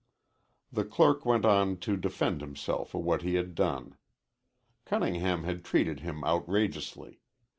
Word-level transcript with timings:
The 0.71 0.83
clerk 0.83 1.27
went 1.27 1.45
on 1.45 1.77
to 1.81 1.95
defend 1.95 2.41
himself 2.41 2.89
for 2.89 3.03
what 3.03 3.21
he 3.21 3.35
had 3.35 3.53
done. 3.53 3.97
Cunningham 4.83 5.43
had 5.43 5.63
treated 5.63 5.99
him 5.99 6.23
outrageously. 6.23 7.21